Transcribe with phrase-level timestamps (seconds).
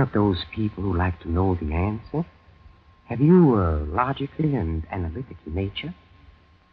[0.00, 2.24] one of those people who like to know the answer?
[3.04, 5.94] Have you a logically and analytically nature?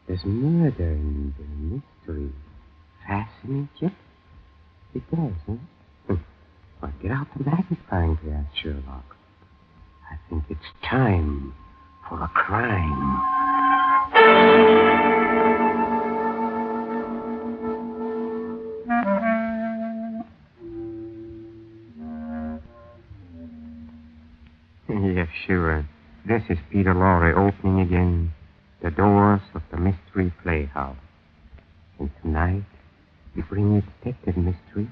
[0.08, 1.34] Does murder and
[1.70, 2.32] mystery
[3.06, 3.92] fascinate you?
[4.96, 5.56] It does, huh?
[6.08, 6.16] Hmm.
[6.82, 9.18] Well, get out the magnifying glass, Sherlock.
[10.10, 11.54] I think it's time
[12.08, 13.24] for a crime.
[26.38, 28.32] This is Peter Lorre opening again
[28.84, 30.96] the doors of the Mystery Playhouse.
[31.98, 32.66] And tonight,
[33.36, 34.88] we bring you detective mystery,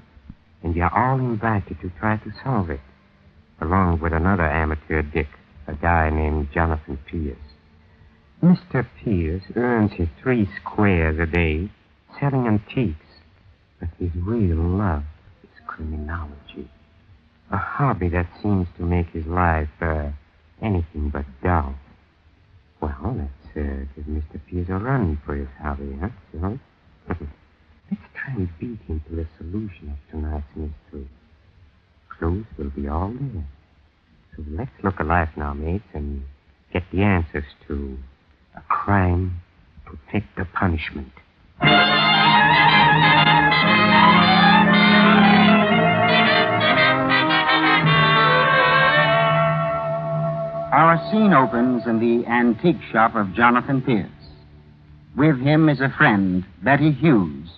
[0.64, 2.80] and you're all invited to try to solve it,
[3.60, 5.28] along with another amateur dick,
[5.68, 7.38] a guy named Jonathan Pierce.
[8.42, 8.84] Mr.
[9.04, 11.70] Pierce earns his three squares a day
[12.18, 13.20] selling antiques,
[13.78, 15.04] but his real love
[15.44, 16.68] is criminology.
[17.52, 20.10] A hobby that seems to make his life uh,
[20.62, 21.74] anything but dull.
[22.80, 24.40] Well, let's uh, give Mr.
[24.48, 26.60] Pierce a run for his hobby, huh, George?
[27.08, 31.08] let's try and beat him to the solution of tonight's mystery.
[32.18, 33.46] Clues will be all there.
[34.36, 36.24] So let's look alive now, mates, and
[36.72, 37.96] get the answers to
[38.54, 39.40] a crime
[39.86, 41.12] to take the punishment.
[50.96, 54.08] Our scene opens in the antique shop of Jonathan Pierce.
[55.14, 57.50] With him is a friend, Betty Hughes.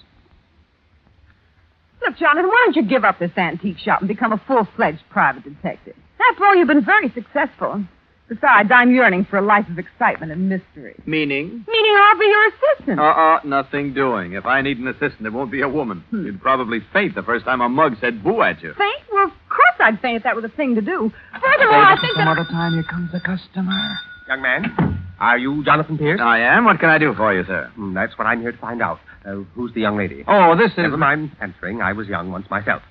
[2.04, 5.44] Look, Jonathan, why don't you give up this antique shop and become a full-fledged private
[5.44, 5.94] detective?
[6.32, 7.84] After all, you've been very successful.
[8.28, 10.96] Besides, I'm yearning for a life of excitement and mystery.
[11.06, 11.64] Meaning?
[11.68, 12.98] Meaning I'll be your assistant.
[12.98, 14.32] Uh-uh, nothing doing.
[14.32, 16.04] If I need an assistant, it won't be a woman.
[16.10, 16.26] Hmm.
[16.26, 18.74] You'd probably faint the first time a mug said boo at you.
[18.76, 19.02] Faint?
[19.12, 19.47] Well, of course
[19.80, 21.12] I'd faint if that were a thing to do.
[21.32, 22.38] Furthermore, I think Some that...
[22.38, 23.98] other time, here comes a customer.
[24.28, 26.20] Young man, are you Jonathan Pierce?
[26.20, 26.64] I am.
[26.64, 27.70] What can I do for you, sir?
[27.74, 28.98] Hmm, that's what I'm here to find out.
[29.24, 30.24] Uh, who's the young lady?
[30.28, 30.78] Oh, this is...
[30.78, 31.80] Never mind answering.
[31.80, 32.82] I was young once myself.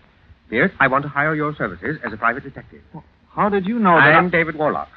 [0.50, 2.82] Pierce, I want to hire your services as a private detective.
[3.30, 4.16] How did you know that?
[4.16, 4.90] I'm David Warlock.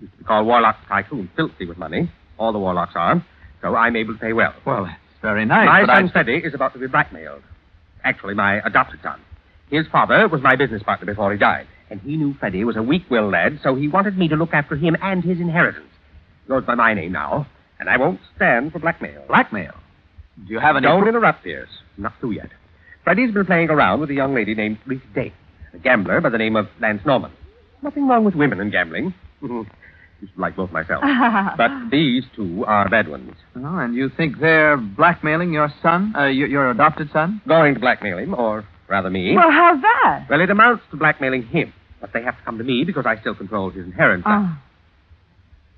[0.00, 2.10] Used to be called Warlock Tycoon, filthy with money.
[2.38, 3.24] All the Warlocks are.
[3.62, 4.54] So I'm able to pay well.
[4.64, 6.12] Well, that's very nice, my but son I...
[6.12, 7.42] Freddie is about to be blackmailed.
[8.04, 9.20] Actually, my adopted son.
[9.70, 12.82] His father was my business partner before he died, and he knew Freddie was a
[12.82, 15.86] weak-willed lad, so he wanted me to look after him and his inheritance.
[16.48, 17.46] Goes by my name now,
[17.78, 19.24] and I won't stand for blackmail.
[19.28, 19.74] Blackmail?
[20.46, 20.86] Do you have any...
[20.86, 21.68] Don't interrupt, Pierce.
[21.96, 22.50] Not through yet.
[23.04, 25.32] Freddie's been playing around with a young lady named Rita Dane,
[25.72, 27.30] a gambler by the name of Lance Norman.
[27.82, 29.14] Nothing wrong with women and gambling.
[29.40, 31.02] Used like both myself.
[31.56, 33.32] but these two are bad ones.
[33.56, 36.12] Oh, and you think they're blackmailing your son?
[36.14, 37.40] Uh, your, your adopted son?
[37.48, 39.34] Going to blackmail him, or rather me.
[39.34, 40.26] Well, how's that?
[40.28, 41.72] Well, it amounts to blackmailing him.
[42.00, 44.24] But they have to come to me because I still control his inheritance.
[44.28, 44.58] Oh,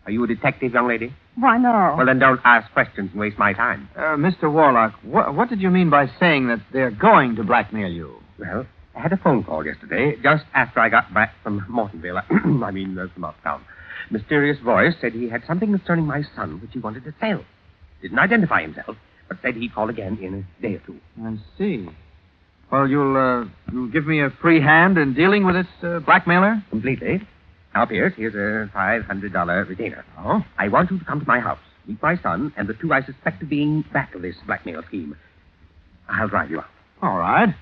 [0.07, 1.15] Are you a detective, young lady?
[1.37, 1.95] why, no.
[1.97, 3.89] Well, then don't ask questions and waste my time.
[3.97, 4.53] Uh, Mr.
[4.53, 8.17] Warlock, what, what did you mean by saying that they're going to blackmail you?
[8.39, 12.23] Well, I had a phone call yesterday, just after I got back from Mortonville.
[12.65, 13.65] I mean, uh, from uptown.
[14.11, 17.43] Mysterious voice said he had something concerning my son which he wanted to sell.
[18.03, 18.97] Didn't identify himself,
[19.29, 21.01] but said he'd call again in a day or two.
[21.23, 21.89] I see.
[22.73, 26.65] Well, you'll, uh, you'll give me a free hand in dealing with this uh, blackmailer?
[26.71, 27.21] Completely.
[27.75, 30.05] Now, Pierce, here's a $500 retainer.
[30.19, 30.43] Oh?
[30.57, 33.03] I want you to come to my house, meet my son, and the two I
[33.03, 35.15] suspect of being back of this blackmail scheme.
[36.09, 36.71] I'll drive you out.
[37.03, 37.55] All right.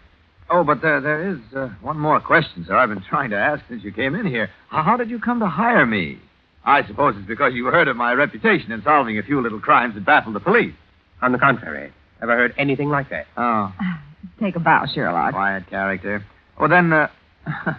[0.49, 2.77] Oh, but there, there is uh, one more question, sir.
[2.77, 4.49] I've been trying to ask since you came in here.
[4.69, 6.21] How, how did you come to hire me?
[6.65, 9.95] I suppose it's because you heard of my reputation in solving a few little crimes
[9.95, 10.75] that baffled the police.
[11.21, 13.27] On the contrary, never heard anything like that.
[13.37, 13.73] Oh,
[14.41, 15.33] Take a bow, Sherlock.
[15.33, 16.25] quiet character.
[16.59, 17.09] Well, then, uh,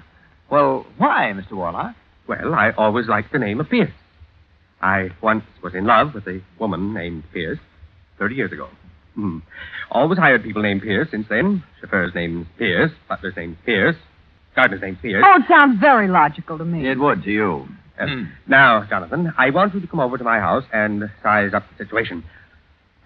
[0.49, 1.53] well, why, Mr.
[1.53, 1.95] Warlock?
[2.27, 3.91] Well, I always liked the name of Pierce.
[4.81, 7.59] I once was in love with a woman named Pierce
[8.19, 8.69] 30 years ago.
[9.15, 9.39] Hmm.
[9.91, 11.63] Always hired people named Pierce since then.
[11.79, 13.95] Chauffeur's name's Pierce, butler's name's Pierce,
[14.55, 15.23] gardener's name's Pierce.
[15.27, 16.87] Oh, it sounds very logical to me.
[16.87, 17.67] It would to you.
[17.99, 18.09] Yes.
[18.09, 18.23] Hmm.
[18.47, 21.83] Now, Jonathan, I want you to come over to my house and size up the
[21.83, 22.23] situation.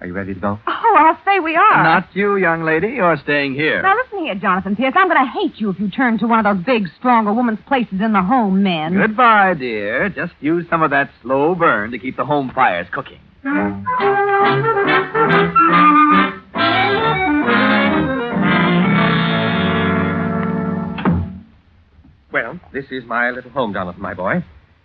[0.02, 0.60] Are you ready to go?
[0.68, 1.84] Oh, I'll say we are.
[1.84, 2.88] Not you, young lady.
[2.90, 3.82] You're staying here.
[3.82, 4.94] Now listen here, Jonathan Pierce.
[4.96, 7.60] I'm going to hate you if you turn to one of those big, stronger woman's
[7.66, 8.94] places in the home, men.
[8.94, 10.10] Goodbye, dear.
[10.10, 13.20] Just use some of that slow burn to keep the home fires cooking.
[22.32, 24.44] Well, this is my little home, Jonathan, my boy.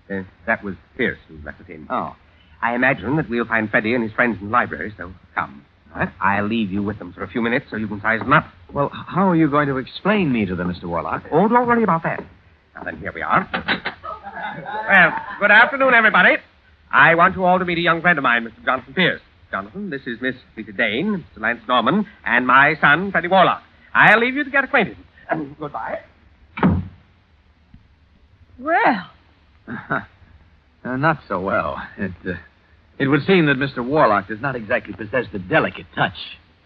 [0.08, 1.86] Uh, that was Pierce who left it in.
[1.90, 2.14] Oh.
[2.62, 5.64] I imagine that we'll find Freddie and his friends in the library, so come.
[5.94, 6.10] All right?
[6.20, 8.44] I'll leave you with them for a few minutes so you can size them up.
[8.72, 10.84] Well, how are you going to explain me to them, Mr.
[10.84, 11.24] Warlock?
[11.32, 12.22] Oh, don't worry about that.
[12.74, 13.48] Now then, here we are.
[14.88, 16.36] Well, good afternoon, everybody.
[16.92, 18.64] I want you all to meet a young friend of mine, Mr.
[18.64, 19.20] Jonathan Pierce.
[19.50, 21.40] Jonathan, this is Miss Rita Dane, Mr.
[21.40, 23.62] Lance Norman, and my son, Freddie Warlock.
[23.94, 24.96] I'll leave you to get acquainted.
[25.30, 26.00] Um, goodbye.
[28.58, 29.10] Well,
[30.82, 31.76] Uh, not so well.
[31.98, 32.32] It, uh,
[33.00, 33.84] it would seem that Mr.
[33.84, 36.14] Warlock does not exactly possess the delicate touch.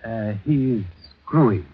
[0.04, 0.84] Uh, he is
[1.25, 1.64] screwy.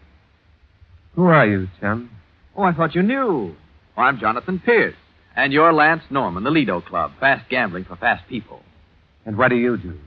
[1.16, 2.10] Who are you, chum?
[2.56, 3.56] Oh, I thought you knew.
[3.96, 4.94] Oh, I'm Jonathan Pierce.
[5.34, 8.60] And you're Lance Norman, the Lido Club, fast gambling for fast people.
[9.24, 9.98] And what do you do?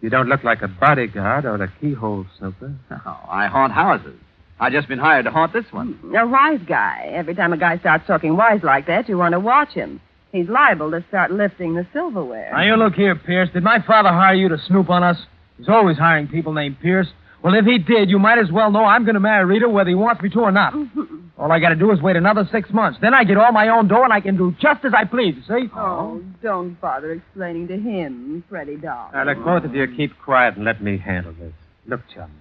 [0.00, 2.74] You don't look like a bodyguard or a keyhole snooper.
[3.06, 4.18] Oh, I haunt houses.
[4.60, 5.98] I've just been hired to haunt this one.
[6.16, 7.10] A wise guy.
[7.12, 10.00] Every time a guy starts talking wise like that, you want to watch him.
[10.34, 12.50] He's liable to start lifting the silverware.
[12.52, 13.50] Now, you look here, Pierce.
[13.52, 15.16] Did my father hire you to snoop on us?
[15.58, 17.06] He's always hiring people named Pierce.
[17.40, 19.90] Well, if he did, you might as well know I'm going to marry Rita whether
[19.90, 20.72] he wants me to or not.
[20.72, 21.28] Mm-hmm.
[21.38, 22.98] all I got to do is wait another six months.
[23.00, 25.36] Then I get all my own dough and I can do just as I please,
[25.36, 25.68] you see?
[25.76, 29.10] Oh, don't bother explaining to him, Freddie Doll.
[29.12, 31.52] Now, look, both of you keep quiet and let me handle this.
[31.86, 32.32] Look, chum,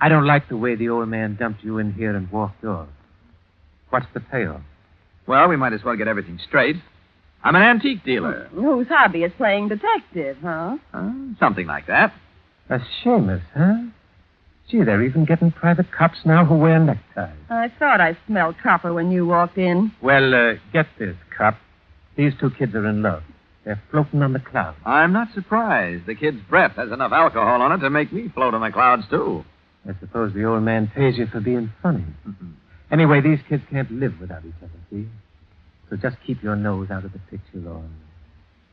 [0.00, 2.88] I don't like the way the old man dumped you in here and walked off.
[3.90, 4.62] What's the payoff?
[5.26, 6.76] Well, we might as well get everything straight.
[7.46, 8.48] I'm an antique dealer.
[8.52, 10.78] Whose hobby is playing detective, huh?
[10.92, 12.12] Uh, something like that.
[12.68, 13.84] A shamus, huh?
[14.68, 17.36] Gee, they're even getting private cops now who wear neckties.
[17.48, 19.92] I thought I smelled copper when you walked in.
[20.02, 21.56] Well, uh, get this, cop.
[22.16, 23.22] These two kids are in love.
[23.64, 24.78] They're floating on the clouds.
[24.84, 26.06] I'm not surprised.
[26.06, 29.04] The kid's breath has enough alcohol on it to make me float on the clouds,
[29.08, 29.44] too.
[29.88, 32.06] I suppose the old man pays you for being funny.
[32.90, 35.06] Anyway, these kids can't live without each other, see?
[35.88, 37.84] So just keep your nose out of the picture, or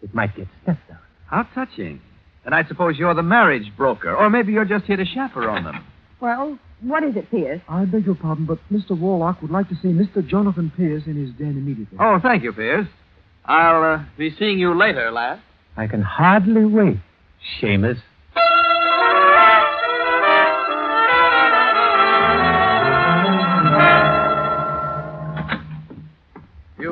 [0.01, 0.97] it might get stepped on.
[1.27, 2.01] How touching.
[2.45, 5.85] And I suppose you're the marriage broker, or maybe you're just here to chaperone them.
[6.19, 7.61] Well, what is it, Pierce?
[7.69, 8.97] I beg your pardon, but Mr.
[8.97, 10.25] Warlock would like to see Mr.
[10.25, 11.97] Jonathan Pierce in his den immediately.
[11.99, 12.87] Oh, thank you, Pierce.
[13.45, 15.41] I'll uh, be seeing you later, lad.
[15.77, 16.97] I can hardly wait,
[17.61, 18.01] shamus.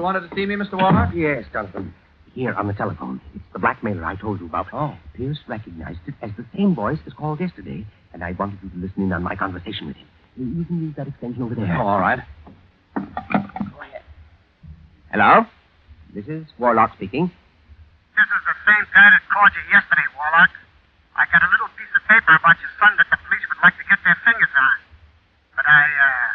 [0.01, 0.81] You wanted to see me, Mr.
[0.81, 1.13] Warlock?
[1.13, 1.93] Yes, Jonathan.
[2.33, 3.21] Here on the telephone.
[3.35, 4.65] It's the blackmailer I told you about.
[4.73, 4.97] Oh.
[5.13, 8.77] Pierce recognized it as the same voice as called yesterday, and I wanted you to
[8.81, 10.09] listen in on my conversation with him.
[10.57, 11.69] You can use that extension over there.
[11.77, 12.17] Oh, all right.
[15.13, 15.45] Hello?
[16.15, 17.29] This is Warlock speaking.
[18.17, 20.49] This is the same guy that called you yesterday, Warlock.
[21.13, 23.77] I got a little piece of paper about your son that the police would like
[23.77, 24.77] to get their fingers on.
[25.53, 26.29] But I, uh,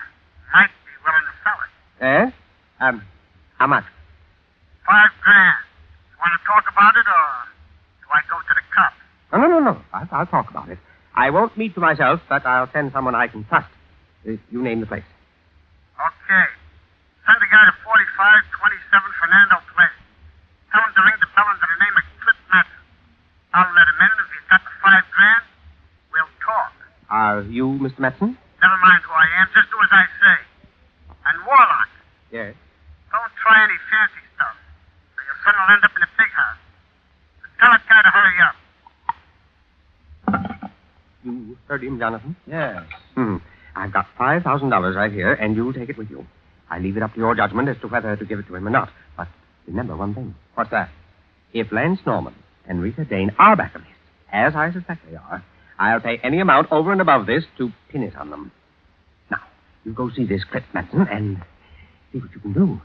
[0.55, 1.71] might be willing to sell it.
[1.99, 2.31] Eh?
[2.79, 3.03] Um,
[3.58, 3.85] how much?
[4.87, 5.56] Five grand.
[6.12, 7.26] You want to talk about it, or
[8.03, 8.97] do I go to the cops?
[9.32, 9.82] No, no, no, no.
[9.93, 10.79] I'll, I'll talk about it.
[11.15, 13.69] I won't meet for myself, but I'll send someone I can trust.
[14.29, 15.05] Uh, you name the place.
[15.96, 16.46] Okay.
[17.27, 19.96] Send a guy to 4527 Fernando Place.
[20.70, 22.82] Tell him to ring the bell under the name of Clip Matson.
[23.56, 25.44] I'll let him in, if he's got the five grand,
[26.13, 26.72] we'll talk.
[27.10, 27.98] Are you Mr.
[27.98, 28.36] Matson?
[28.60, 29.48] Never mind who I am.
[29.56, 30.36] Just do as I say.
[31.27, 31.91] And Warlock,
[32.31, 32.55] Yes.
[33.10, 34.55] don't try any fancy stuff,
[35.17, 36.60] or your son will end up in a big house.
[37.58, 38.56] Tell that guy to hurry up.
[41.25, 42.37] You heard him, Jonathan?
[42.46, 42.85] Yes.
[43.15, 43.37] Hmm.
[43.75, 46.27] I've got $5,000 right here, and you'll take it with you.
[46.70, 48.67] I leave it up to your judgment as to whether to give it to him
[48.67, 48.91] or not.
[49.17, 49.29] But
[49.67, 50.35] remember one thing.
[50.55, 50.91] What's that?
[51.53, 52.35] If Lance Norman
[52.67, 53.91] and Rita Dane are back of this,
[54.32, 55.44] as I suspect they are,
[55.79, 58.51] I'll pay any amount over and above this to pin it on them.
[59.31, 59.41] Now,
[59.85, 61.43] you go see this Clip Matson and
[62.13, 62.81] see what you can do.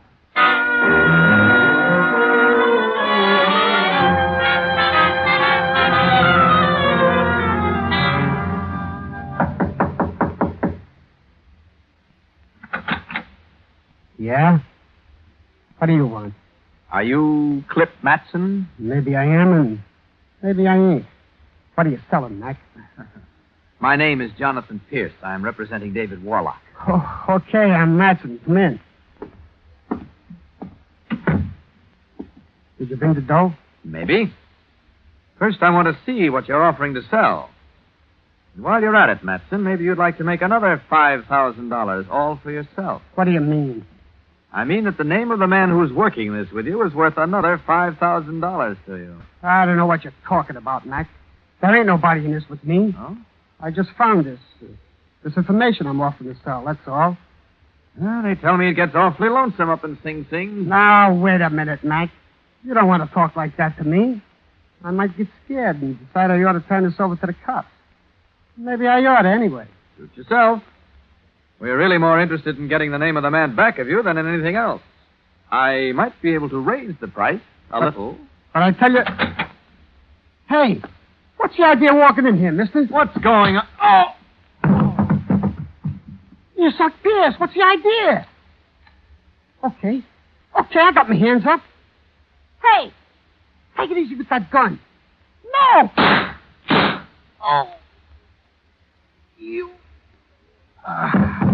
[14.21, 14.59] Yeah?
[15.79, 16.35] What do you want?
[16.91, 18.69] Are you Clip Matson?
[18.77, 19.79] Maybe I am, and
[20.43, 21.05] maybe I ain't.
[21.73, 22.59] What are you selling, Mac?
[23.79, 25.13] My name is Jonathan Pierce.
[25.23, 26.61] I'm representing David Warlock.
[26.87, 28.39] Oh, okay, I'm Matson.
[28.45, 28.79] Come in.
[32.77, 33.55] Did you bring the dough?
[33.83, 34.31] Maybe.
[35.39, 37.49] First, I want to see what you're offering to sell.
[38.53, 42.51] And while you're at it, Matson, maybe you'd like to make another $5,000 all for
[42.51, 43.01] yourself.
[43.15, 43.83] What do you mean?
[44.53, 47.17] I mean that the name of the man who's working this with you is worth
[47.17, 49.21] another $5,000 to you.
[49.41, 51.09] I don't know what you're talking about, Mac.
[51.61, 52.93] There ain't nobody in this with me.
[52.97, 53.17] Oh?
[53.61, 54.39] I just found this.
[55.23, 57.17] This information I'm offering to sell, that's all.
[57.97, 60.67] Well, they tell me it gets awfully lonesome up in Sing Sing.
[60.67, 62.09] Now, wait a minute, Mac.
[62.63, 64.21] You don't want to talk like that to me.
[64.83, 67.67] I might get scared and decide I ought to turn this over to the cops.
[68.57, 69.67] Maybe I ought to anyway.
[69.97, 70.63] Suit yourself.
[71.61, 74.17] We're really more interested in getting the name of the man back of you than
[74.17, 74.81] in anything else.
[75.51, 77.39] I might be able to raise the price
[77.69, 78.17] a But- little.
[78.51, 79.03] But I tell you.
[80.49, 80.81] Hey,
[81.37, 82.83] what's the idea of walking in here, mister?
[82.85, 83.67] What's going on?
[83.79, 84.15] Oh!
[86.57, 87.35] You suck Pierce.
[87.37, 88.27] What's the idea?
[89.63, 90.01] Okay.
[90.59, 91.61] Okay, I got my hands up.
[92.61, 92.91] Hey!
[93.77, 94.79] Take it easy with that gun.
[95.45, 95.91] No!
[97.43, 97.69] Oh.
[99.37, 99.69] You.
[100.85, 101.50] Ah.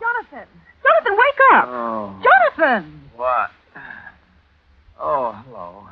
[0.00, 0.48] Jonathan!
[0.82, 1.64] Jonathan, wake up!
[1.68, 2.22] Oh.
[2.22, 3.00] Jonathan!
[3.16, 3.50] What?
[5.00, 5.86] Oh, hello.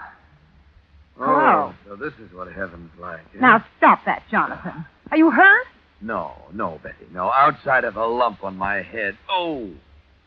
[1.19, 1.73] Hello.
[1.73, 3.21] Oh, so this is what heaven's like.
[3.35, 3.41] eh?
[3.41, 4.85] Now stop that, Jonathan.
[5.11, 5.67] Are you hurt?
[6.03, 7.31] No, no, Betty, no.
[7.31, 9.17] Outside of a lump on my head.
[9.31, 9.71] Oh,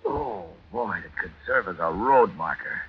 [0.05, 2.81] oh, boy, it could serve as a road marker.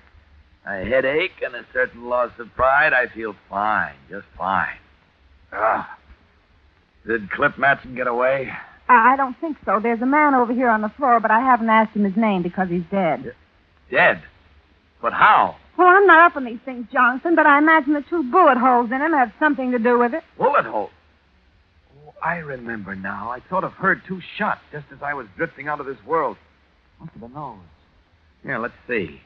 [0.65, 2.93] A headache and a certain loss of pride.
[2.93, 4.77] I feel fine, just fine.
[5.51, 5.97] Ah.
[7.05, 8.49] Did Clip Matson get away?
[8.89, 9.79] I I don't think so.
[9.81, 12.41] There's a man over here on the floor, but I haven't asked him his name
[12.41, 13.33] because he's dead.
[13.91, 14.21] Dead.
[15.01, 15.55] But how?
[15.77, 18.91] Well, I'm not up on these things, Jonathan, but I imagine the two bullet holes
[18.91, 20.23] in him have something to do with it.
[20.37, 20.89] Bullet hole.
[22.23, 23.29] I remember now.
[23.31, 26.37] I sort of heard two shots just as I was drifting out of this world.
[26.99, 27.57] Must have been those.
[28.43, 29.21] Here, let's see.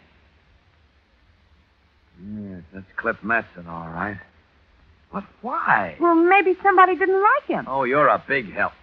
[2.23, 4.17] Yes, that's Clip Matson, all right.
[5.11, 5.95] But why?
[5.99, 7.65] Well, maybe somebody didn't like him.
[7.67, 8.73] Oh, you're a big help.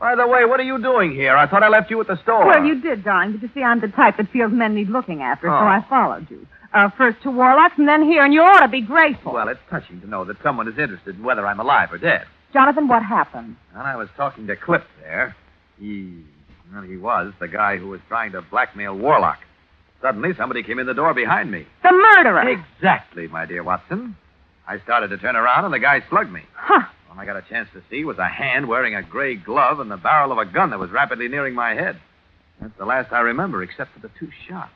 [0.00, 1.36] By the way, what are you doing here?
[1.36, 2.46] I thought I left you at the store.
[2.46, 5.22] Well, you did, darling, but you see, I'm the type that feels men need looking
[5.22, 5.56] after, so Oh.
[5.56, 6.46] I followed you.
[6.72, 9.32] Uh, first to Warlock's and then here, and you ought to be grateful.
[9.32, 12.24] Well, it's touching to know that someone is interested in whether I'm alive or dead.
[12.52, 13.56] Jonathan, what happened?
[13.74, 15.34] And I was talking to Clip there.
[15.78, 16.22] He,
[16.72, 19.38] well, he was the guy who was trying to blackmail Warlock.
[20.02, 21.66] Suddenly, somebody came in the door behind me.
[21.82, 22.48] The murderer.
[22.48, 24.16] Exactly, my dear Watson.
[24.66, 26.42] I started to turn around, and the guy slugged me.
[26.54, 26.86] Huh.
[27.10, 29.90] All I got a chance to see was a hand wearing a gray glove and
[29.90, 31.98] the barrel of a gun that was rapidly nearing my head.
[32.60, 34.72] That's the last I remember, except for the two shots.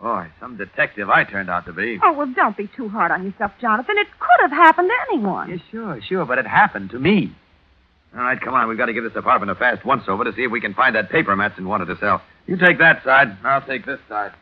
[0.00, 1.98] Boy, some detective I turned out to be.
[2.02, 3.96] Oh, well, don't be too hard on yourself, Jonathan.
[3.98, 5.50] It could have happened to anyone.
[5.50, 7.34] Yeah, sure, sure, but it happened to me.
[8.14, 8.68] All right, come on.
[8.68, 10.74] We've got to give this apartment a fast once over to see if we can
[10.74, 12.22] find that paper Matson wanted to sell.
[12.46, 13.36] You take that side.
[13.42, 14.32] I'll take this side.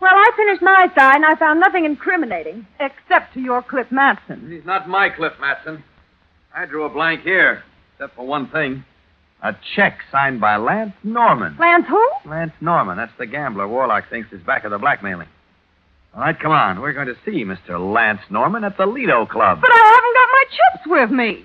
[0.00, 4.50] Well, I finished my side, and I found nothing incriminating, except to your Cliff Matson.
[4.50, 5.82] He's not my Cliff Matson.
[6.54, 8.84] I drew a blank here, except for one thing.
[9.42, 11.56] A check signed by Lance Norman.
[11.58, 12.08] Lance who?
[12.24, 12.96] Lance Norman.
[12.96, 15.28] That's the gambler Warlock thinks is back of the blackmailing.
[16.14, 16.80] All right, come on.
[16.80, 17.78] We're going to see Mr.
[17.78, 19.60] Lance Norman at the Lido Club.
[19.60, 21.44] But I haven't got my chips with me.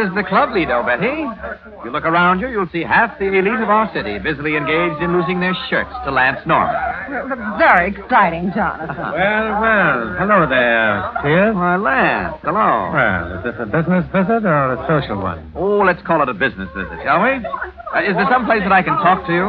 [0.00, 1.28] Is the Club Lido, Betty.
[1.76, 5.02] If you look around you, you'll see half the elite of our city busily engaged
[5.02, 6.74] in losing their shirts to Lance Norman.
[7.10, 8.96] Well, very exciting, Jonathan.
[8.96, 10.16] Well, well.
[10.18, 11.54] Hello there, Pierce.
[11.54, 12.90] Why, Lance, hello.
[12.92, 15.52] Well, is this a business visit or a social one?
[15.54, 17.36] Oh, let's call it a business visit, shall we?
[17.36, 19.46] Uh, is there some place that I can talk to you?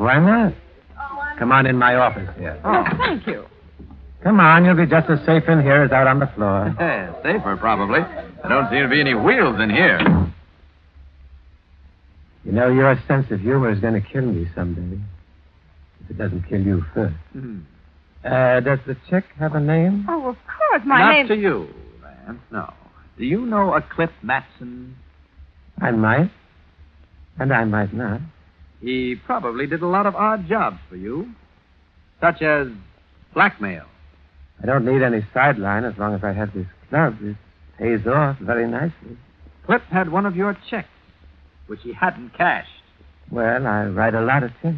[0.00, 0.54] Why not?
[1.38, 2.60] Come on in my office here.
[2.64, 3.44] Oh, thank you.
[4.22, 6.74] Come on, you'll be just as safe in here as out on the floor.
[7.22, 8.00] Safer, probably.
[8.00, 9.98] There don't seem to be any wheels in here.
[12.44, 15.00] You know, your sense of humor is going to kill me someday.
[16.04, 17.14] If it doesn't kill you first.
[18.24, 20.04] Uh, does the chick have a name?
[20.08, 21.28] Oh, of course, my Not name.
[21.28, 21.68] to you,
[22.02, 22.72] Lance, no.
[23.16, 24.96] Do you know a Cliff Matson?
[25.80, 26.30] I might.
[27.38, 28.20] And I might not.
[28.82, 31.30] He probably did a lot of odd jobs for you,
[32.20, 32.68] such as
[33.32, 33.84] blackmail.
[34.62, 37.16] I don't need any sideline as long as I have this club.
[37.22, 37.36] It
[37.78, 39.16] pays off very nicely.
[39.66, 40.88] Cliff had one of your checks,
[41.66, 42.68] which he hadn't cashed.
[43.30, 44.76] Well, I write a lot of checks.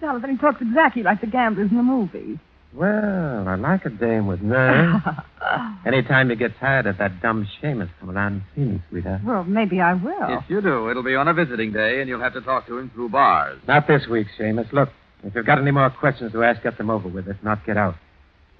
[0.00, 2.38] Jonathan, he talks exactly like the gamblers in the movies.
[2.74, 5.02] Well, I like a dame with nerve.
[5.86, 9.20] Anytime you get tired of that dumb shamus, come around and see me, sweetheart.
[9.24, 10.38] well, maybe I will.
[10.38, 12.78] If you do, it'll be on a visiting day, and you'll have to talk to
[12.78, 13.60] him through bars.
[13.68, 14.72] Not this week, shamus.
[14.72, 14.88] Look,
[15.22, 17.28] if you've got any more questions to ask, get them over with.
[17.28, 17.94] If not, get out.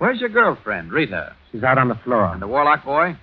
[0.03, 1.37] Where's your girlfriend, Rita?
[1.53, 2.25] She's out on the floor.
[2.33, 3.17] And the Warlock boy?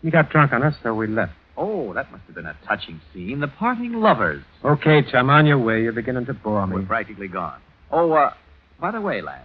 [0.00, 1.34] He got drunk on us, so we left.
[1.58, 3.40] Oh, that must have been a touching scene.
[3.40, 4.42] The parting lovers.
[4.64, 5.82] Okay, chum, on your way.
[5.82, 6.76] You're beginning to bore me.
[6.76, 7.60] We're practically gone.
[7.90, 8.32] Oh, uh,
[8.80, 9.44] by the way, lad,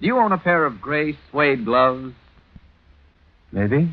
[0.00, 2.14] do you own a pair of gray suede gloves?
[3.50, 3.92] Maybe.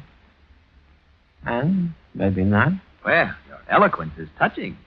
[1.43, 2.73] And maybe not.
[3.03, 4.77] Well, your eloquence is touching.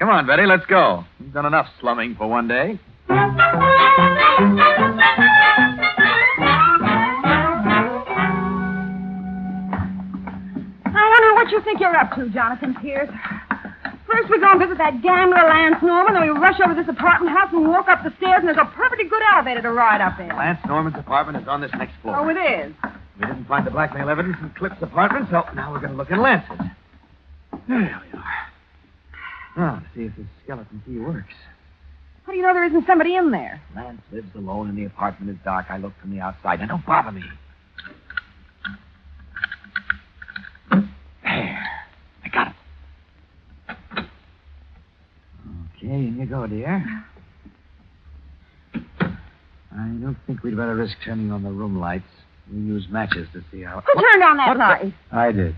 [0.00, 1.04] Come on, Betty, let's go.
[1.20, 2.80] You've done enough slumming for one day.
[11.50, 13.10] What you think you're up to, Jonathan Pierce.
[14.06, 16.88] First, we go and visit that gambler, Lance Norman, then we rush over to this
[16.88, 20.00] apartment house and walk up the stairs, and there's a perfectly good elevator to ride
[20.00, 20.28] up in.
[20.28, 22.20] Lance Norman's apartment is on this next floor.
[22.20, 22.72] Oh, it is.
[23.18, 26.12] We didn't find the blackmail evidence in Clip's apartment, so now we're going to look
[26.12, 26.56] in Lance's.
[27.66, 28.46] There we are.
[29.56, 31.34] Now, to see if this skeleton key works.
[32.26, 33.60] How do you know there isn't somebody in there?
[33.74, 35.66] Lance lives alone and the apartment is dark.
[35.68, 36.60] I looked from the outside.
[36.60, 37.24] Now, don't bother me.
[41.22, 41.66] There.
[42.24, 42.54] I got it.
[45.76, 47.04] Okay, in you go, dear.
[49.72, 52.04] I don't think we'd better risk turning on the room lights.
[52.50, 53.80] We'll use matches to see how.
[53.80, 54.94] Who turned on that light?
[55.12, 55.56] I did.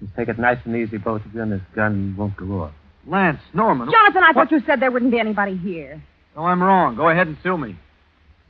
[0.00, 2.72] Just take it nice and easy, both of you, and this gun won't go off.
[3.06, 3.90] Lance Norman.
[3.90, 6.02] Jonathan, I thought you said there wouldn't be anybody here.
[6.36, 6.96] Oh, I'm wrong.
[6.96, 7.76] Go ahead and sue me.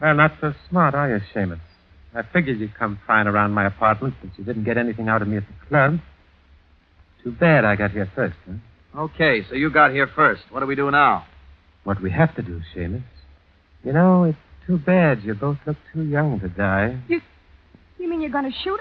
[0.01, 1.61] Well, not so smart, are you, shamus?
[2.15, 5.29] I figured you'd come prying around my apartment since you didn't get anything out of
[5.29, 6.01] me at the club.
[7.23, 8.55] Too bad I got here first, huh?
[8.97, 10.43] Okay, so you got here first.
[10.51, 11.27] What do we do now?
[11.85, 13.03] What we have to do, shamus.
[13.85, 16.99] You know, it's too bad you both look too young to die.
[17.09, 17.21] You
[17.99, 18.81] you mean you're going to shoot?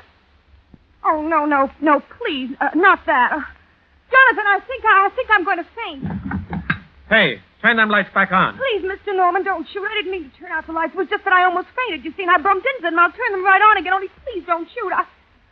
[1.05, 3.31] Oh, no, no, no, please, uh, not that.
[3.31, 3.41] Uh,
[4.11, 6.03] Jonathan, I think I, I think I'm going to faint.
[7.09, 8.57] Hey, turn them lights back on.
[8.57, 9.15] Please, Mr.
[9.15, 9.83] Norman, don't shoot.
[9.83, 10.93] I didn't mean to turn out the lights.
[10.93, 12.03] It was just that I almost fainted.
[12.05, 12.99] You see, and I bumped into them.
[12.99, 13.93] I'll turn them right on again.
[13.93, 14.91] Only please don't shoot.
[14.93, 15.05] I,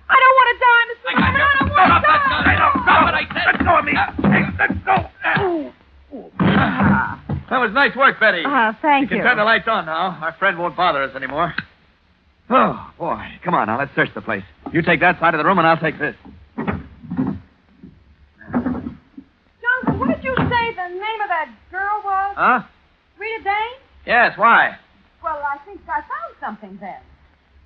[0.07, 1.11] I don't want to die, Mr.
[1.19, 1.41] Norman.
[1.75, 1.77] I
[2.57, 3.45] don't want to die.
[3.45, 3.93] Let go of me.
[4.29, 4.95] Hey, let go.
[7.49, 8.43] That was nice work, Betty.
[8.45, 9.23] Uh, thank you you.
[9.23, 10.17] can turn the lights on now.
[10.21, 11.53] Our friend won't bother us anymore.
[12.49, 13.23] Oh, boy.
[13.43, 14.43] Come on, now, let's search the place.
[14.71, 16.15] You take that side of the room, and I'll take this.
[16.55, 17.39] Jonathan,
[19.99, 22.35] what did you say the name of that girl was?
[22.37, 22.59] Huh?
[23.17, 23.79] Rita Dane?
[24.05, 24.77] Yes, why?
[25.23, 26.99] Well, I think I found something then.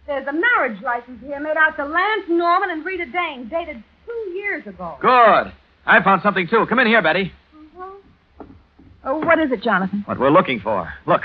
[0.10, 4.32] There's a marriage license here made out to Lance Norman and Rita Dane, dated two
[4.34, 4.98] years ago.
[5.00, 5.54] Good.
[5.86, 6.66] I found something, too.
[6.68, 7.32] Come in here, Betty.
[7.56, 8.44] Mm-hmm.
[9.04, 10.02] Oh, what is it, Jonathan?
[10.08, 10.92] What we're looking for.
[11.06, 11.22] Look.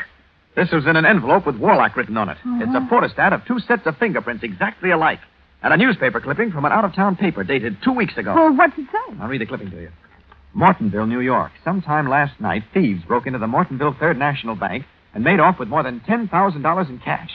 [0.55, 2.37] This was in an envelope with Warlock written on it.
[2.45, 2.89] It's a uh-huh.
[2.91, 5.21] photostat of two sets of fingerprints exactly alike.
[5.63, 8.35] And a newspaper clipping from an out of town paper dated two weeks ago.
[8.35, 9.17] Well, what's it say?
[9.19, 9.91] I'll read the clipping to you.
[10.55, 11.53] Mortonville, New York.
[11.65, 15.69] Sometime last night, thieves broke into the Mortonville Third National Bank and made off with
[15.69, 17.31] more than $10,000 in cash.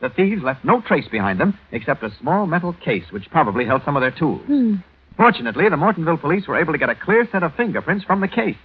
[0.00, 3.82] The thieves left no trace behind them except a small metal case which probably held
[3.84, 4.42] some of their tools.
[4.46, 4.76] Hmm.
[5.16, 8.28] Fortunately, the Mortonville police were able to get a clear set of fingerprints from the
[8.28, 8.56] case.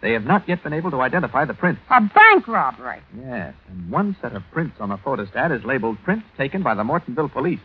[0.00, 1.80] They have not yet been able to identify the prints.
[1.90, 3.00] A bank robbery.
[3.18, 6.84] Yes, and one set of prints on the photostat is labeled prints taken by the
[6.84, 7.58] Mortonville police.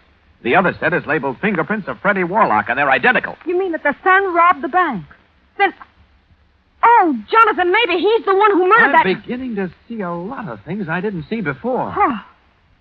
[0.43, 3.35] The other set is labeled fingerprints of Freddie Warlock, and they're identical.
[3.45, 5.05] You mean that the son robbed the bank?
[5.59, 5.73] Then.
[6.81, 9.21] Oh, Jonathan, maybe he's the one who murdered I'm that.
[9.21, 11.93] beginning to see a lot of things I didn't see before.
[11.95, 12.15] Oh,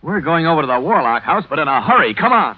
[0.02, 2.14] We're going over to the Warlock house, but in a hurry.
[2.14, 2.56] Come on.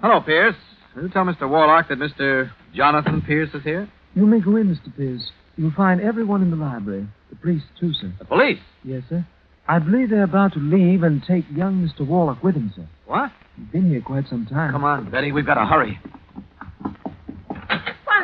[0.00, 0.54] Hello, Pierce.
[0.94, 1.48] Will you tell Mr.
[1.48, 2.50] Warlock that Mr.
[2.74, 3.88] Jonathan Pierce is here?
[4.14, 4.94] You may go in, Mr.
[4.96, 5.30] Pierce.
[5.56, 7.06] You'll find everyone in the library.
[7.30, 8.12] The priest, too, sir.
[8.18, 8.58] The police.
[8.84, 9.26] Yes, sir.
[9.66, 12.06] I believe they're about to leave and take young Mr.
[12.06, 12.88] Warlock with him, sir.
[13.06, 13.32] What?
[13.56, 14.72] He's been here quite some time.
[14.72, 15.32] Come on, Betty.
[15.32, 15.98] We've got to hurry.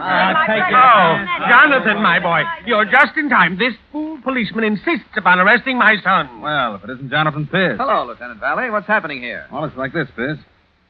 [0.07, 0.75] Ah, take it.
[0.75, 3.57] Oh, Jonathan, my boy, you're just in time.
[3.59, 6.41] This fool policeman insists upon arresting my son.
[6.43, 7.79] Well, if it isn't Jonathan Pierce.
[7.79, 8.71] Hello, Lieutenant Valley.
[8.71, 9.47] What's happening here?
[9.51, 10.39] Well, it's like this, Pierce.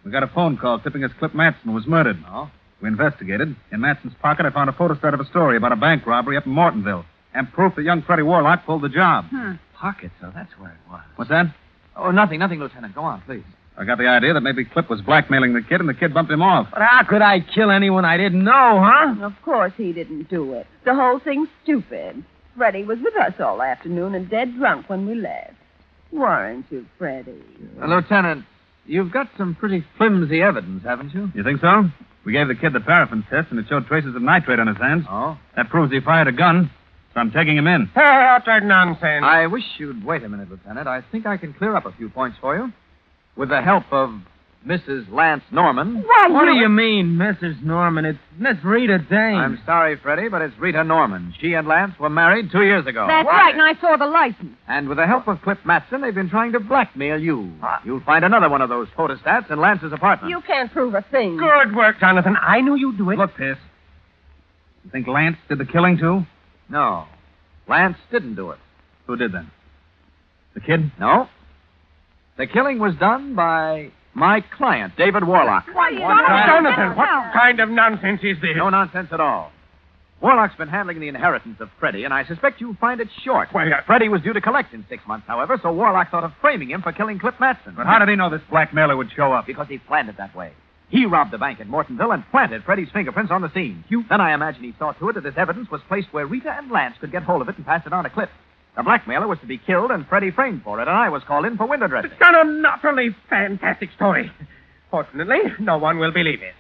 [0.05, 2.18] We got a phone call tipping us Clip Matson was murdered.
[2.29, 2.50] Oh?
[2.83, 3.55] We investigated.
[3.72, 6.46] In Matson's pocket, I found a photostat of a story about a bank robbery up
[6.46, 9.27] in Mortonville and proof that young Freddie Warlock pulled the job.
[9.74, 11.03] Pocket, so that's where it was.
[11.16, 11.55] What's that?
[11.96, 12.94] Oh, nothing, nothing, Lieutenant.
[12.94, 13.44] Go on, please.
[13.76, 16.30] I got the idea that maybe Clip was blackmailing the kid and the kid bumped
[16.30, 16.68] him off.
[16.72, 19.24] But how could I kill anyone I didn't know, huh?
[19.24, 20.66] Of course he didn't do it.
[20.84, 22.24] The whole thing's stupid.
[22.56, 25.54] Freddie was with us all afternoon and dead drunk when we left.
[26.12, 27.42] Weren't you, Freddie?
[27.82, 28.44] Uh, Lieutenant,
[28.87, 31.32] you've got some pretty flimsy evidence, haven't you?
[31.34, 31.90] You think so?
[32.24, 34.76] We gave the kid the paraffin test, and it showed traces of nitrate on his
[34.76, 35.04] hands.
[35.10, 35.37] Oh?
[35.56, 36.70] That proves he fired a gun.
[37.12, 37.90] So I'm taking him in.
[37.96, 39.24] Utter nonsense.
[39.24, 40.87] I wish you'd wait a minute, Lieutenant.
[40.87, 42.72] I think I can clear up a few points for you.
[43.37, 44.11] With the help of
[44.66, 45.11] Mrs.
[45.12, 46.03] Lance Norman.
[46.07, 47.62] Why, What do you mean, Mrs.
[47.62, 48.05] Norman?
[48.07, 49.35] It's Miss Rita Dane.
[49.37, 51.35] I'm sorry, Freddie, but it's Rita Norman.
[51.38, 53.05] She and Lance were married two years ago.
[53.07, 54.57] That's right, and I saw the license.
[54.66, 57.53] And with the help of Cliff Matson, they've been trying to blackmail you.
[57.85, 60.31] You'll find another one of those photostats in Lance's apartment.
[60.31, 61.37] You can't prove a thing.
[61.37, 62.37] Good work, Jonathan.
[62.40, 63.18] I knew you'd do it.
[63.18, 63.59] Look, Pierce.
[64.85, 66.25] You think Lance did the killing, too?
[66.70, 67.05] No.
[67.68, 68.59] Lance didn't do it.
[69.07, 69.51] Who did then?
[70.55, 70.90] The kid?
[70.99, 71.29] No.
[72.37, 75.66] The killing was done by my client, David Warlock.
[75.73, 75.92] Why,
[76.47, 78.57] Jonathan, what kind of nonsense is this?
[78.57, 79.53] No nonsense at all.
[80.20, 83.51] Warlock's been handling the inheritance of Freddie, and I suspect you'll find it short.
[83.53, 86.33] Well, uh, Freddie was due to collect in six months, however, so Warlock thought of
[86.40, 87.75] framing him for killing Clip Matson.
[87.77, 89.47] But how did he know this blackmailer would show up?
[89.47, 90.53] Because he planned it that way.
[90.88, 93.85] He robbed the bank at Mortonville and planted Freddie's fingerprints on the scene.
[94.09, 96.70] Then I imagine he saw to it that this evidence was placed where Rita and
[96.70, 98.31] Lance could get hold of it and pass it on to Clip.
[98.76, 101.46] The blackmailer was to be killed and Freddie framed for it, and I was called
[101.46, 102.10] in for window dressing.
[102.10, 104.30] It's an utterly fantastic story.
[104.90, 106.54] Fortunately, no one will believe it.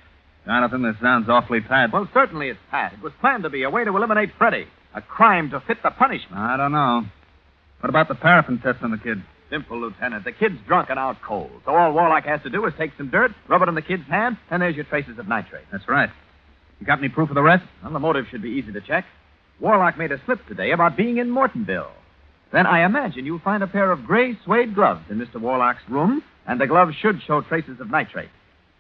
[0.46, 1.92] Jonathan, this sounds awfully bad.
[1.92, 2.92] Well, certainly it's Pat.
[2.92, 4.66] It was planned to be a way to eliminate Freddie.
[4.94, 6.38] A crime to fit the punishment.
[6.40, 7.04] I don't know.
[7.80, 9.22] What about the paraffin test on the kid?
[9.50, 10.24] Simple, Lieutenant.
[10.24, 11.50] The kid's drunk and out cold.
[11.64, 14.06] So all Warlock has to do is take some dirt, rub it on the kid's
[14.08, 15.64] hand, and there's your traces of nitrate.
[15.72, 16.10] That's right.
[16.78, 17.64] You got any proof of the rest?
[17.82, 19.04] Well, the motive should be easy to check.
[19.60, 21.90] Warlock made a slip today about being in Mortonville.
[22.54, 25.40] Then I imagine you'll find a pair of gray suede gloves in Mr.
[25.40, 28.28] Warlock's room, and the gloves should show traces of nitrate.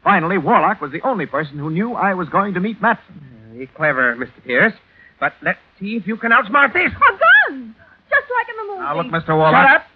[0.04, 3.16] Finally, Warlock was the only person who knew I was going to meet Matson.
[3.18, 4.44] Uh, Very clever, Mr.
[4.44, 4.74] Pierce.
[5.18, 6.92] But let's see if you can outsmart this.
[6.92, 7.74] A gun!
[8.08, 8.80] Just like in the movie.
[8.84, 9.10] Now, look, Mr.
[9.10, 9.26] Warlock.
[9.26, 9.80] Shut Warlock.
[9.80, 9.86] up.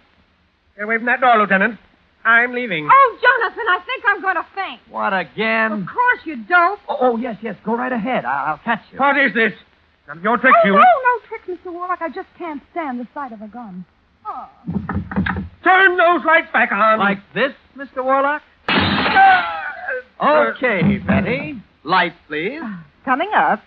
[0.75, 1.79] Get away from that door, Lieutenant.
[2.25, 2.85] I'm leaving.
[2.91, 4.81] Oh, Jonathan, I think I'm going to faint.
[4.89, 5.71] What again?
[5.71, 6.81] Of course you don't.
[6.89, 7.55] Oh, oh, yes, yes.
[7.63, 8.25] Go right ahead.
[8.25, 8.99] I'll catch you.
[8.99, 9.53] What is this?
[10.09, 10.73] None of your tricks, oh, you.
[10.73, 11.71] no, no tricks, Mr.
[11.71, 12.01] Warlock.
[12.01, 13.85] I just can't stand the sight of a gun.
[14.25, 14.49] Oh.
[15.63, 16.97] Turn those lights back on.
[16.97, 18.03] Like this, Mr.
[18.03, 18.41] Warlock?
[18.67, 21.61] Ah, okay, Betty.
[21.83, 22.59] Lights, please.
[23.05, 23.61] Coming up.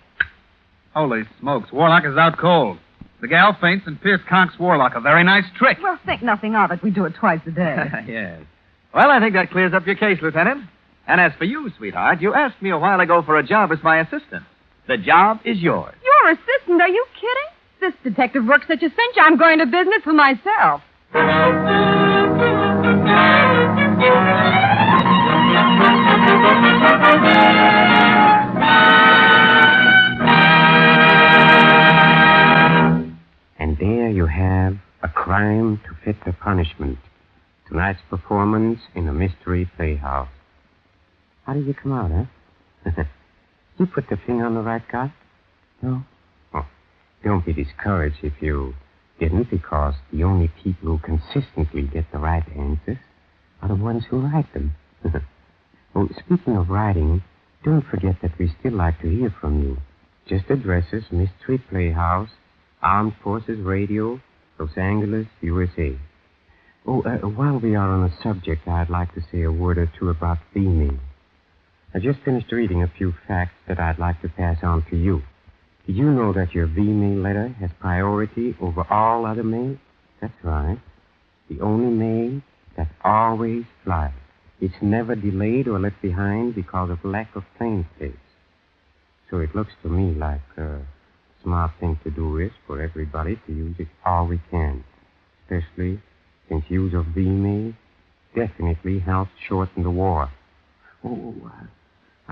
[0.96, 2.78] Holy smokes, Warlock is out cold.
[3.20, 4.96] The gal faints and Pierce conks Warlock.
[4.96, 5.78] A very nice trick.
[5.81, 6.83] Well, think nothing of it.
[6.83, 7.87] We do it twice a day.
[8.09, 8.40] yes.
[8.92, 10.64] Well, I think that clears up your case, Lieutenant.
[11.07, 13.78] And as for you, sweetheart, you asked me a while ago for a job as
[13.85, 14.42] my assistant.
[14.88, 15.95] The job is yours.
[16.03, 16.81] Your assistant?
[16.81, 17.53] Are you kidding?
[17.81, 20.83] This detective works such a cinch, I'm going to business for myself.
[33.59, 36.99] And there you have a crime to fit the punishment.
[37.68, 40.29] Tonight's performance in a mystery playhouse.
[41.47, 43.05] How did you come out, huh?
[43.83, 45.12] you put the finger on the right guy?
[45.83, 46.05] No?
[46.55, 46.66] Oh,
[47.25, 48.75] don't be discouraged if you
[49.18, 52.99] didn't, because the only people who consistently get the right answers
[53.61, 54.75] are the ones who write them.
[55.97, 57.23] oh, speaking of writing,
[57.64, 59.79] don't forget that we still like to hear from you.
[60.29, 62.31] Just address addresses Mystery Playhouse,
[62.81, 64.21] Armed Forces Radio,
[64.59, 65.99] Los Angeles, USA.
[66.87, 69.90] Oh, uh, while we are on the subject, I'd like to say a word or
[69.99, 70.99] two about V-mail.
[71.94, 75.22] I just finished reading a few facts that I'd like to pass on to you.
[75.87, 79.76] Did you know that your V-mail letter has priority over all other mail?
[80.18, 80.78] That's right.
[81.50, 82.40] The only mail
[82.78, 84.14] that always flies.
[84.59, 88.14] It's never delayed or left behind because of lack of plane space.
[89.28, 90.81] So it looks to me like a
[91.42, 94.83] smart thing to do is for everybody to use it all we can.
[95.44, 96.00] Especially
[96.48, 97.74] since use of V-mail
[98.35, 100.31] definitely helps shorten the war.
[101.05, 101.35] Oh,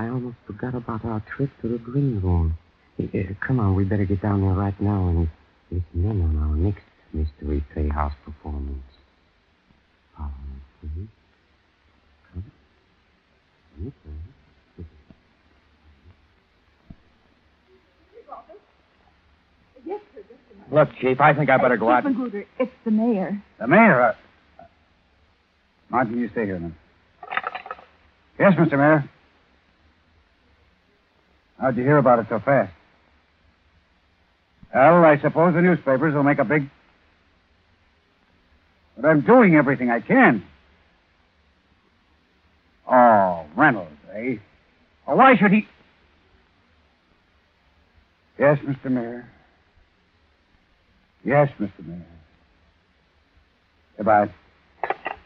[0.01, 2.57] I almost forgot about our trip to the green room.
[2.99, 5.29] Uh, come on, we better get down there right now and
[5.71, 8.83] listen in on our next mystery playhouse performance.
[10.17, 11.09] Follow me, please.
[12.33, 12.45] Come.
[13.77, 14.87] Come, come.
[20.73, 22.05] Look, Chief, I think I better go out.
[22.05, 23.43] Chief Magruder, it's the mayor.
[23.59, 24.01] The mayor.
[24.01, 24.65] Uh...
[25.91, 26.75] Martin, you stay here then.
[28.39, 28.79] Yes, Mr.
[28.79, 29.11] Mayor.
[31.61, 32.73] How'd you hear about it so fast?
[34.75, 36.70] Well, I suppose the newspapers will make a big.
[38.96, 40.44] But I'm doing everything I can.
[42.90, 44.37] Oh, Reynolds, eh?
[45.07, 45.66] Oh, why should he.
[48.38, 48.90] Yes, Mr.
[48.90, 49.29] Mayor.
[51.25, 51.87] Yes, Mr.
[51.87, 52.07] Mayor.
[53.96, 54.31] Goodbye.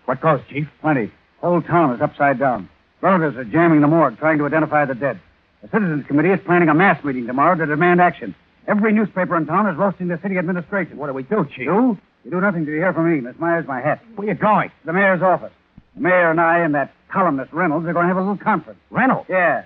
[0.07, 0.67] What goes, Chief?
[0.81, 1.13] Plenty.
[1.41, 2.69] Whole town is upside down.
[3.01, 5.21] Relatives are jamming the morgue, trying to identify the dead.
[5.65, 8.35] The Citizens Committee is planning a mass meeting tomorrow to demand action.
[8.69, 10.99] Every newspaper in town is roasting the city administration.
[10.99, 11.65] What do we do, Chief?
[11.65, 11.97] You?
[12.23, 13.21] You do nothing till you hear from me.
[13.23, 14.03] Miss Myers, my hat.
[14.15, 14.71] Where are you going?
[14.85, 15.53] The mayor's office.
[15.95, 18.79] The mayor and I and that columnist Reynolds are going to have a little conference.
[18.91, 19.25] Reynolds?
[19.31, 19.65] Yeah.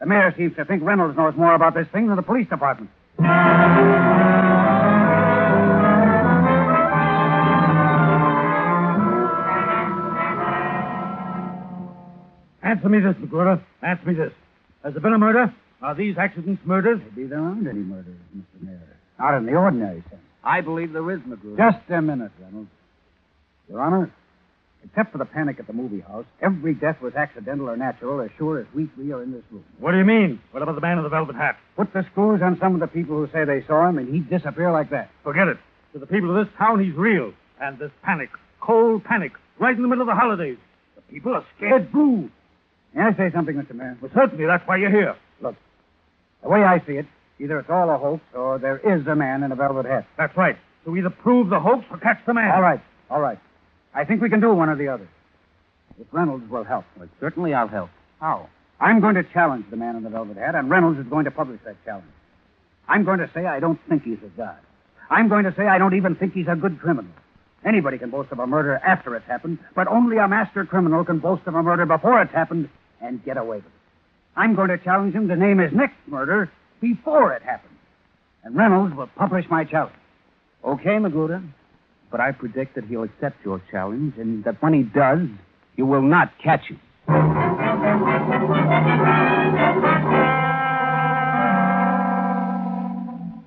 [0.00, 2.90] The mayor seems to think Reynolds knows more about this thing than the police department.
[12.64, 13.62] Answer me this, Magruder.
[13.80, 14.32] Answer me this.
[14.86, 15.52] Has there been a murder?
[15.82, 17.00] Are these accidents murders?
[17.10, 18.62] Maybe there aren't any murders, Mr.
[18.62, 18.96] Mayor.
[19.18, 20.22] Not in the ordinary sense.
[20.44, 21.56] I believe there is, Magruder.
[21.56, 22.70] Just a minute, Reynolds.
[23.68, 24.12] Your Honor,
[24.84, 28.30] except for the panic at the movie house, every death was accidental or natural as
[28.38, 29.64] sure as we three are in this room.
[29.80, 30.38] What do you mean?
[30.52, 31.58] What about the man in the velvet hat?
[31.74, 34.30] Put the screws on some of the people who say they saw him, and he'd
[34.30, 35.10] disappear like that.
[35.24, 35.58] Forget it.
[35.94, 37.32] To the people of this town, he's real.
[37.60, 40.58] And this panic, cold panic, right in the middle of the holidays.
[40.94, 42.30] The people are scared blue.
[42.94, 43.74] May I say something, Mr.
[43.74, 43.96] Mayor?
[44.00, 45.16] Well, certainly, that's why you're here.
[45.40, 45.54] Look,
[46.42, 47.06] the way I see it,
[47.38, 50.06] either it's all a hoax or there is a man in a velvet hat.
[50.16, 50.56] That's right.
[50.84, 52.52] So either prove the hoax or catch the man.
[52.54, 53.38] All right, all right.
[53.94, 55.08] I think we can do one or the other.
[55.98, 56.84] If Reynolds will help.
[56.98, 57.90] Well, certainly I'll help.
[58.20, 58.48] How?
[58.78, 61.30] I'm going to challenge the man in the velvet hat, and Reynolds is going to
[61.30, 62.06] publish that challenge.
[62.88, 64.58] I'm going to say I don't think he's a god.
[65.10, 67.10] I'm going to say I don't even think he's a good criminal.
[67.66, 71.18] Anybody can boast of a murder after it's happened, but only a master criminal can
[71.18, 72.68] boast of a murder before it's happened
[73.02, 73.72] and get away with it.
[74.36, 76.48] I'm going to challenge him to name his next murder
[76.80, 77.76] before it happened.
[78.44, 79.96] And Reynolds will publish my challenge.
[80.64, 81.42] Okay, Magruder.
[82.08, 85.26] But I predict that he'll accept your challenge, and that when he does,
[85.74, 86.78] you will not catch him.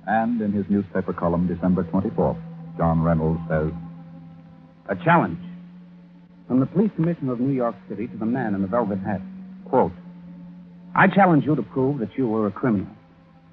[0.06, 2.36] And in his newspaper column, December 24th,
[2.76, 3.72] John Reynolds says,
[4.90, 5.38] A challenge
[6.48, 9.20] from the police commissioner of New York City to the man in the velvet hat.
[9.64, 9.92] Quote,
[10.96, 12.88] I challenge you to prove that you were a criminal.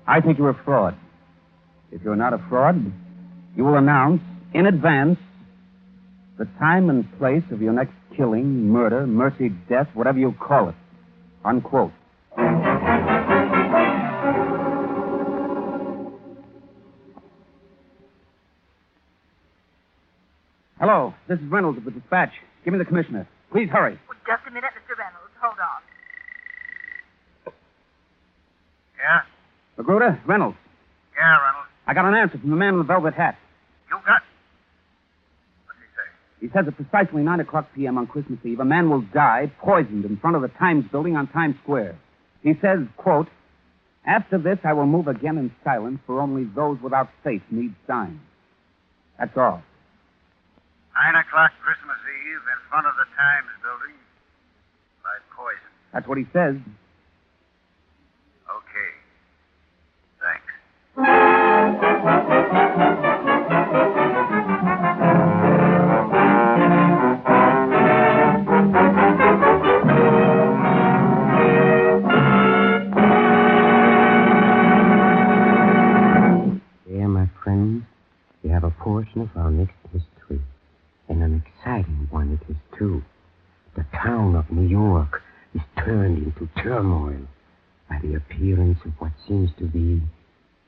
[0.07, 0.97] I think you're a fraud.
[1.91, 2.91] If you're not a fraud,
[3.55, 4.21] you will announce
[4.55, 5.19] in advance
[6.39, 10.75] the time and place of your next killing, murder, mercy, death, whatever you call it.
[11.45, 11.91] Unquote.
[21.27, 22.31] This is Reynolds of the dispatch.
[22.63, 23.27] Give me the commissioner.
[23.51, 23.99] Please hurry.
[24.25, 24.97] Just a minute, Mr.
[24.97, 25.33] Reynolds.
[25.41, 25.81] Hold on.
[28.97, 29.21] Yeah?
[29.77, 30.57] Magruder, Reynolds.
[31.17, 31.69] Yeah, Reynolds.
[31.87, 33.37] I got an answer from the man in the velvet hat.
[33.89, 34.21] You got.
[35.65, 36.45] What's he say?
[36.45, 37.97] He says at precisely 9 o'clock p.m.
[37.97, 41.27] on Christmas Eve, a man will die poisoned in front of the Times building on
[41.27, 41.97] Times Square.
[42.43, 43.27] He says, quote,
[44.05, 48.19] After this, I will move again in silence, for only those without faith need signs.
[49.17, 49.63] That's all.
[50.97, 53.95] Nine o'clock Christmas Eve in front of the Times building
[55.03, 55.69] by poison.
[55.93, 56.55] That's what he says.
[58.49, 58.91] Okay.
[60.19, 60.53] Thanks.
[76.87, 77.83] Here, my friends,
[78.43, 80.16] we have a portion of our next history,
[81.09, 83.03] and an exciting one it is, too.
[83.75, 85.21] The town of New York
[85.53, 87.27] is turned into turmoil
[87.89, 90.01] by the appearance of what seems to be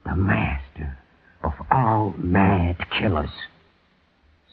[0.06, 0.98] the master
[1.44, 3.30] of all mad killers.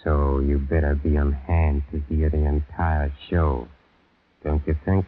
[0.05, 3.69] So you better be on hand to hear the entire show,
[4.45, 5.07] don't you think?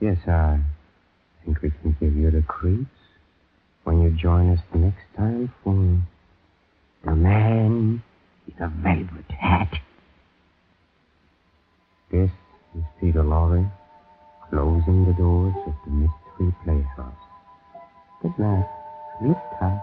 [0.00, 0.60] Yes, I
[1.44, 2.90] think we can give you the creeps
[3.84, 6.02] when you join us next time for
[7.04, 8.02] The Man
[8.46, 9.72] with a Velvet Hat.
[12.10, 12.30] This
[12.76, 13.70] is Peter Lorre
[14.48, 17.14] closing the doors of the Mystery Playhouse.
[18.22, 18.68] Good night.
[19.20, 19.82] Sleep tight.